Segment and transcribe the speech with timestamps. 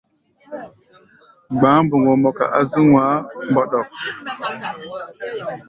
[1.57, 3.15] Gba̧á̧ mboŋgo mɔka á zú ŋmaá
[3.51, 3.87] mbɔɗɔk.